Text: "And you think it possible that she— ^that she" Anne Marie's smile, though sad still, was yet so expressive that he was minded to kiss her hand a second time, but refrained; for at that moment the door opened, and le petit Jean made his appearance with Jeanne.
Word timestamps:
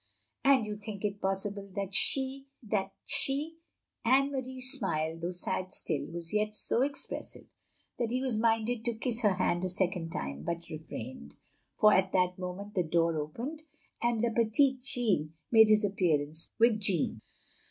"And 0.43 0.65
you 0.65 0.77
think 0.77 1.05
it 1.05 1.21
possible 1.21 1.69
that 1.75 1.93
she— 1.93 2.47
^that 2.71 2.89
she" 3.05 3.57
Anne 4.03 4.31
Marie's 4.31 4.71
smile, 4.71 5.15
though 5.21 5.29
sad 5.29 5.71
still, 5.71 6.07
was 6.07 6.33
yet 6.33 6.55
so 6.55 6.81
expressive 6.81 7.45
that 7.99 8.09
he 8.09 8.19
was 8.19 8.39
minded 8.39 8.83
to 8.85 8.95
kiss 8.95 9.21
her 9.21 9.33
hand 9.35 9.63
a 9.63 9.69
second 9.69 10.09
time, 10.11 10.41
but 10.41 10.69
refrained; 10.71 11.35
for 11.75 11.93
at 11.93 12.13
that 12.13 12.39
moment 12.39 12.73
the 12.73 12.81
door 12.81 13.15
opened, 13.19 13.61
and 14.01 14.21
le 14.21 14.31
petit 14.31 14.79
Jean 14.81 15.35
made 15.51 15.69
his 15.69 15.85
appearance 15.85 16.51
with 16.57 16.79
Jeanne. 16.79 17.21